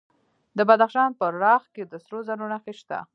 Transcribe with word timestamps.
د 0.57 0.59
بدخشان 0.69 1.11
په 1.19 1.25
راغ 1.43 1.63
کې 1.73 1.83
د 1.91 1.93
سرو 2.05 2.19
زرو 2.27 2.45
نښې 2.51 2.73
شته. 2.79 2.99